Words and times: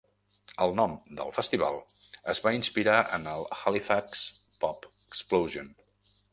El 0.63 0.71
nom 0.77 0.95
del 1.19 1.33
festival 1.37 1.77
es 2.33 2.41
va 2.47 2.55
inspirar 2.61 2.97
en 3.19 3.29
el 3.35 3.47
Halifax 3.59 4.27
Pop 4.67 4.93
Explosion. 5.07 5.73